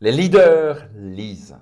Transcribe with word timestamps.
Les 0.00 0.12
leaders 0.12 0.86
lisent. 0.94 1.56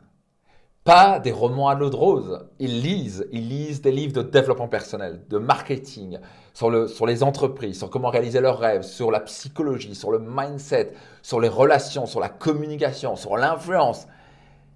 Pas 0.85 1.19
des 1.19 1.33
romans 1.33 1.69
à 1.69 1.75
l'eau 1.75 1.89
de 1.89 1.97
rose. 1.97 2.47
Ils 2.59 2.83
lisent. 2.83 3.27
Ils 3.33 3.49
lisent 3.49 3.81
des 3.81 3.91
livres 3.91 4.13
de 4.13 4.21
développement 4.23 4.69
personnel, 4.69 5.23
de 5.31 5.39
marketing, 5.39 6.19
sur, 6.53 6.87
sur 6.87 7.07
les 7.07 7.23
entreprises, 7.23 7.79
sur 7.79 7.89
comment 7.89 8.11
réaliser 8.11 8.41
leurs 8.41 8.59
rêves, 8.59 8.83
sur 8.83 9.11
la 9.11 9.21
psychologie, 9.21 9.95
sur 9.95 10.13
le 10.13 10.19
mindset, 10.19 10.93
sur 11.23 11.41
les 11.41 11.49
relations, 11.49 12.05
sur 12.05 12.21
la 12.21 12.29
communication, 12.29 13.17
sur 13.17 13.39
l'influence. 13.39 14.07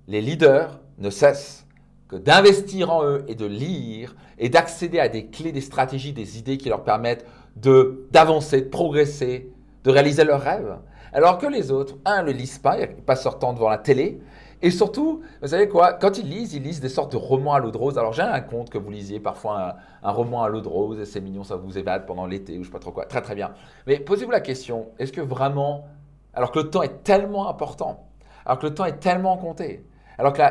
Les 0.08 0.22
leaders 0.22 0.80
ne 0.96 1.10
cessent 1.10 1.66
que 2.08 2.16
d'investir 2.16 2.90
en 2.90 3.04
eux 3.04 3.24
et 3.28 3.34
de 3.34 3.46
lire 3.46 4.16
et 4.38 4.48
d'accéder 4.48 5.00
à 5.00 5.10
des 5.10 5.26
clés, 5.26 5.52
des 5.52 5.60
stratégies, 5.60 6.14
des 6.14 6.38
idées 6.38 6.56
qui 6.56 6.70
leur 6.70 6.82
permettent 6.82 7.26
de 7.56 8.08
d'avancer, 8.10 8.62
de 8.62 8.68
progresser, 8.70 9.52
de 9.84 9.90
réaliser 9.90 10.24
leurs 10.24 10.40
rêves. 10.40 10.78
Alors 11.12 11.38
que 11.38 11.46
les 11.46 11.70
autres, 11.70 11.96
un, 12.04 12.22
ne 12.22 12.26
le 12.26 12.32
lisent 12.32 12.58
pas, 12.58 12.76
leur 12.76 13.38
temps 13.38 13.52
devant 13.52 13.68
la 13.68 13.78
télé. 13.78 14.20
Et 14.62 14.70
surtout, 14.70 15.22
vous 15.40 15.48
savez 15.48 15.68
quoi, 15.68 15.94
quand 15.94 16.18
ils 16.18 16.28
lisent, 16.28 16.52
ils 16.52 16.62
lisent 16.62 16.80
des 16.80 16.90
sortes 16.90 17.12
de 17.12 17.16
romans 17.16 17.54
à 17.54 17.60
l'eau 17.60 17.70
de 17.70 17.78
rose. 17.78 17.96
Alors 17.96 18.12
j'ai 18.12 18.22
un 18.22 18.40
compte 18.40 18.68
que 18.68 18.76
vous 18.76 18.90
lisiez 18.90 19.18
parfois 19.18 19.76
un, 20.02 20.10
roman 20.10 20.42
à 20.42 20.48
l'eau 20.48 20.60
de 20.60 20.68
rose 20.68 21.00
et 21.00 21.06
c'est 21.06 21.20
mignon, 21.20 21.44
ça 21.44 21.56
vous 21.56 21.78
évade 21.78 22.04
pendant 22.06 22.26
l'été 22.26 22.58
ou 22.58 22.62
je 22.62 22.68
sais 22.68 22.72
pas 22.72 22.78
trop 22.78 22.92
quoi. 22.92 23.06
Très 23.06 23.22
très 23.22 23.34
bien. 23.34 23.52
Mais 23.86 23.98
posez-vous 23.98 24.30
la 24.30 24.40
question, 24.40 24.88
est-ce 24.98 25.12
que 25.12 25.22
vraiment, 25.22 25.86
alors 26.34 26.52
que 26.52 26.58
le 26.58 26.68
temps 26.68 26.82
est 26.82 27.02
tellement 27.04 27.48
important, 27.48 28.06
alors 28.44 28.58
que 28.58 28.66
le 28.66 28.74
temps 28.74 28.84
est 28.84 29.00
tellement 29.00 29.38
compté, 29.38 29.86
alors 30.18 30.34
que 30.34 30.42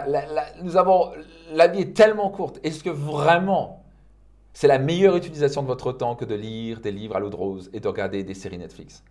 avons, 0.75 1.11
la 1.53 1.67
vie 1.67 1.81
est 1.81 1.95
tellement 1.95 2.31
courte, 2.31 2.59
est-ce 2.63 2.83
que 2.83 2.89
vraiment 2.89 3.83
c'est 4.53 4.67
la 4.67 4.79
meilleure 4.79 5.15
utilisation 5.15 5.61
de 5.61 5.67
votre 5.67 5.91
temps 5.91 6.15
que 6.15 6.25
de 6.25 6.33
lire 6.33 6.81
des 6.81 6.91
livres 6.91 7.15
à 7.15 7.19
l'eau 7.19 7.29
de 7.29 7.35
rose 7.35 7.69
et 7.73 7.79
de 7.79 7.87
regarder 7.87 8.23
des 8.23 8.33
séries 8.33 8.57
Netflix? 8.57 9.03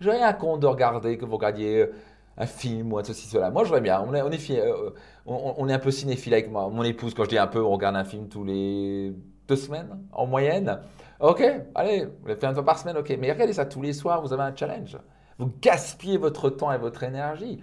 Je 0.00 0.10
rien 0.10 0.32
compte 0.32 0.60
de 0.60 0.66
regarder, 0.66 1.16
que 1.18 1.24
vous 1.24 1.36
regardiez 1.36 1.82
euh, 1.82 1.94
un 2.36 2.46
film 2.46 2.92
ou 2.92 2.98
un 2.98 3.04
ceci, 3.04 3.28
cela. 3.28 3.50
Moi, 3.50 3.64
j'aurais 3.64 3.80
bien. 3.80 4.00
On 4.00 4.08
on, 4.08 4.14
euh, 4.14 4.90
on, 5.26 5.68
est 5.68 5.72
un 5.72 5.78
peu 5.78 5.90
cinéphile 5.90 6.34
avec 6.34 6.50
moi. 6.50 6.68
Mon 6.68 6.82
épouse, 6.82 7.14
quand 7.14 7.24
je 7.24 7.30
dis 7.30 7.38
un 7.38 7.46
peu, 7.46 7.62
on 7.62 7.70
regarde 7.70 7.96
un 7.96 8.04
film 8.04 8.28
tous 8.28 8.44
les 8.44 9.12
deux 9.48 9.56
semaines 9.56 9.98
en 10.12 10.26
moyenne. 10.26 10.80
Ok, 11.20 11.42
allez, 11.74 12.06
vous 12.06 12.26
l'avez 12.26 12.40
fait 12.40 12.46
un 12.46 12.54
fois 12.54 12.64
par 12.64 12.78
semaine, 12.78 12.96
ok. 12.96 13.16
Mais 13.18 13.32
regardez 13.32 13.52
ça 13.52 13.66
tous 13.66 13.82
les 13.82 13.92
soirs, 13.92 14.20
vous 14.20 14.32
avez 14.32 14.42
un 14.42 14.54
challenge. 14.54 14.98
Vous 15.38 15.50
gaspillez 15.60 16.18
votre 16.18 16.50
temps 16.50 16.72
et 16.72 16.78
votre 16.78 17.02
énergie. 17.02 17.60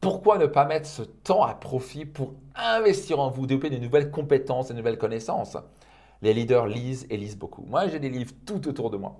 Pourquoi 0.00 0.38
ne 0.38 0.46
pas 0.46 0.66
mettre 0.66 0.86
ce 0.86 1.02
temps 1.02 1.42
à 1.44 1.54
profit 1.54 2.04
pour 2.04 2.34
investir 2.54 3.20
en 3.20 3.30
vous, 3.30 3.46
développer 3.46 3.70
de 3.70 3.82
nouvelles 3.82 4.10
compétences 4.10 4.70
et 4.70 4.72
de 4.72 4.78
nouvelles 4.78 4.98
connaissances? 4.98 5.56
Les 6.22 6.34
leaders 6.34 6.66
lisent 6.66 7.06
et 7.10 7.16
lisent 7.16 7.38
beaucoup. 7.38 7.64
Moi, 7.66 7.88
j'ai 7.88 7.98
des 7.98 8.08
livres 8.10 8.32
tout 8.46 8.66
autour 8.68 8.90
de 8.90 8.96
moi. 8.96 9.16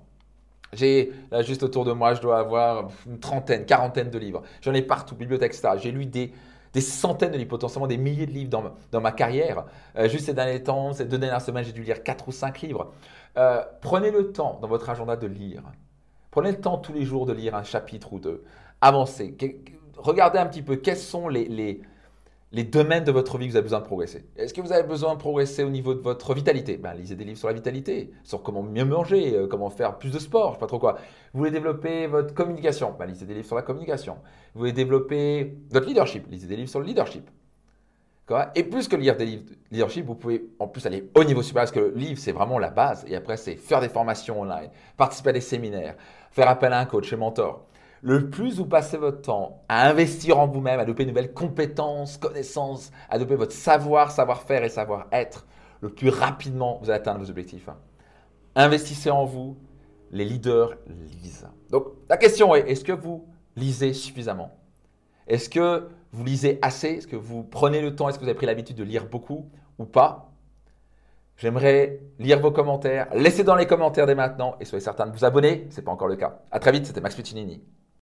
J'ai, 0.74 1.12
là, 1.30 1.42
juste 1.42 1.62
autour 1.62 1.84
de 1.84 1.92
moi, 1.92 2.14
je 2.14 2.20
dois 2.20 2.38
avoir 2.38 2.88
une 3.06 3.18
trentaine, 3.18 3.64
quarantaine 3.64 4.10
de 4.10 4.18
livres. 4.18 4.42
J'en 4.60 4.74
ai 4.74 4.82
partout, 4.82 5.14
bibliothèque, 5.14 5.54
etc. 5.54 5.74
J'ai 5.78 5.90
lu 5.90 6.06
des, 6.06 6.32
des 6.72 6.80
centaines 6.80 7.30
de 7.30 7.38
livres, 7.38 7.50
potentiellement 7.50 7.86
des 7.86 7.96
milliers 7.96 8.26
de 8.26 8.32
livres 8.32 8.50
dans, 8.50 8.64
dans 8.90 9.00
ma 9.00 9.12
carrière. 9.12 9.64
Euh, 9.96 10.08
juste 10.08 10.26
ces 10.26 10.34
derniers 10.34 10.62
temps, 10.62 10.92
ces 10.92 11.04
deux 11.04 11.18
dernières 11.18 11.40
semaines, 11.40 11.64
j'ai 11.64 11.72
dû 11.72 11.82
lire 11.82 12.02
quatre 12.02 12.28
ou 12.28 12.32
cinq 12.32 12.60
livres. 12.60 12.92
Euh, 13.36 13.62
prenez 13.80 14.10
le 14.10 14.32
temps 14.32 14.58
dans 14.60 14.68
votre 14.68 14.90
agenda 14.90 15.16
de 15.16 15.26
lire. 15.26 15.62
Prenez 16.30 16.50
le 16.50 16.60
temps 16.60 16.78
tous 16.78 16.92
les 16.92 17.04
jours 17.04 17.26
de 17.26 17.32
lire 17.32 17.54
un 17.54 17.62
chapitre 17.62 18.12
ou 18.12 18.18
deux. 18.18 18.44
Avancez. 18.80 19.36
Regardez 19.96 20.38
un 20.38 20.46
petit 20.46 20.62
peu 20.62 20.76
quels 20.76 20.96
sont 20.96 21.28
les, 21.28 21.46
les 21.46 21.80
les 22.54 22.62
domaines 22.62 23.02
de 23.02 23.10
votre 23.10 23.36
vie 23.36 23.46
que 23.46 23.50
vous 23.50 23.56
avez 23.56 23.64
besoin 23.64 23.80
de 23.80 23.84
progresser. 23.84 24.24
Est-ce 24.36 24.54
que 24.54 24.60
vous 24.60 24.72
avez 24.72 24.86
besoin 24.86 25.14
de 25.14 25.18
progresser 25.18 25.64
au 25.64 25.70
niveau 25.70 25.92
de 25.92 26.00
votre 26.00 26.34
vitalité? 26.34 26.76
Ben, 26.76 26.94
Lisez 26.94 27.16
des 27.16 27.24
livres 27.24 27.38
sur 27.38 27.48
la 27.48 27.54
vitalité, 27.54 28.12
sur 28.22 28.42
comment 28.44 28.62
mieux 28.62 28.84
manger, 28.84 29.34
euh, 29.34 29.46
comment 29.48 29.70
faire 29.70 29.98
plus 29.98 30.10
de 30.10 30.20
sport, 30.20 30.44
je 30.44 30.48
ne 30.50 30.54
sais 30.54 30.60
pas 30.60 30.66
trop 30.68 30.78
quoi. 30.78 30.94
Vous 31.32 31.40
voulez 31.40 31.50
développer 31.50 32.06
votre 32.06 32.32
communication? 32.32 32.94
Ben, 32.96 33.06
Lisez 33.06 33.26
des 33.26 33.34
livres 33.34 33.46
sur 33.46 33.56
la 33.56 33.62
communication. 33.62 34.18
Vous 34.54 34.60
voulez 34.60 34.72
développer 34.72 35.58
votre 35.70 35.86
leadership? 35.88 36.30
Lisez 36.30 36.46
des 36.46 36.56
livres 36.56 36.70
sur 36.70 36.78
le 36.78 36.86
leadership. 36.86 37.28
Et 38.54 38.62
plus 38.62 38.88
que 38.88 38.96
lire 38.96 39.16
des 39.16 39.26
livres 39.26 39.44
de 39.44 39.56
leadership, 39.72 40.06
vous 40.06 40.14
pouvez 40.14 40.46
en 40.60 40.68
plus 40.68 40.86
aller 40.86 41.10
au 41.14 41.24
niveau 41.24 41.42
supérieur, 41.42 41.70
parce 41.70 41.72
que 41.72 41.92
le 41.92 41.94
livre, 41.94 42.18
c'est 42.18 42.32
vraiment 42.32 42.58
la 42.58 42.70
base. 42.70 43.04
Et 43.08 43.16
après, 43.16 43.36
c'est 43.36 43.56
faire 43.56 43.80
des 43.80 43.90
formations 43.90 44.40
online, 44.40 44.70
participer 44.96 45.30
à 45.30 45.32
des 45.32 45.42
séminaires, 45.42 45.96
faire 46.30 46.48
appel 46.48 46.72
à 46.72 46.78
un 46.78 46.86
coach 46.86 47.12
et 47.12 47.16
mentor 47.16 47.66
le 48.04 48.28
plus 48.28 48.58
vous 48.58 48.66
passez 48.66 48.98
votre 48.98 49.22
temps 49.22 49.64
à 49.66 49.88
investir 49.88 50.38
en 50.38 50.46
vous-même, 50.46 50.78
à 50.78 50.84
développer 50.84 51.04
de 51.04 51.08
nouvelles 51.08 51.32
compétences, 51.32 52.18
connaissances, 52.18 52.92
à 53.08 53.16
développer 53.16 53.36
votre 53.36 53.52
savoir, 53.52 54.10
savoir-faire 54.10 54.62
et 54.62 54.68
savoir-être, 54.68 55.46
le 55.80 55.88
plus 55.88 56.10
rapidement 56.10 56.78
vous 56.82 56.90
allez 56.90 56.98
atteindre 56.98 57.20
vos 57.20 57.30
objectifs. 57.30 57.70
Investissez 58.56 59.10
en 59.10 59.24
vous, 59.24 59.56
les 60.10 60.26
leaders 60.26 60.74
lisent. 60.86 61.48
Donc 61.70 61.86
la 62.10 62.18
question 62.18 62.54
est, 62.54 62.70
est-ce 62.70 62.84
que 62.84 62.92
vous 62.92 63.26
lisez 63.56 63.94
suffisamment? 63.94 64.50
Est-ce 65.26 65.48
que 65.48 65.88
vous 66.12 66.24
lisez 66.24 66.58
assez? 66.60 66.88
Est-ce 66.88 67.06
que 67.06 67.16
vous 67.16 67.42
prenez 67.42 67.80
le 67.80 67.96
temps? 67.96 68.10
Est-ce 68.10 68.18
que 68.18 68.24
vous 68.24 68.28
avez 68.28 68.36
pris 68.36 68.44
l'habitude 68.44 68.76
de 68.76 68.84
lire 68.84 69.08
beaucoup 69.08 69.50
ou 69.78 69.86
pas? 69.86 70.30
J'aimerais 71.38 72.00
lire 72.18 72.38
vos 72.38 72.52
commentaires. 72.52 73.08
Laissez 73.14 73.44
dans 73.44 73.56
les 73.56 73.66
commentaires 73.66 74.06
dès 74.06 74.14
maintenant 74.14 74.56
et 74.60 74.66
soyez 74.66 74.84
certain 74.84 75.06
de 75.06 75.12
vous 75.16 75.24
abonner. 75.24 75.66
Ce 75.70 75.76
n'est 75.76 75.82
pas 75.82 75.90
encore 75.90 76.08
le 76.08 76.16
cas. 76.16 76.42
À 76.52 76.58
très 76.58 76.70
vite, 76.70 76.84
c'était 76.84 77.00
Max 77.00 77.16
Puccinini. 77.16 77.64